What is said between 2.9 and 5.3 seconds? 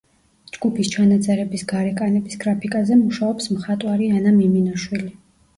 მუშაობს მხატვარი ანა მიმინოშვილი.